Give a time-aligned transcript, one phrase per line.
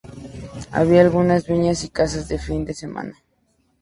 [0.71, 3.15] Había algunas viñas y casas de fin de semana.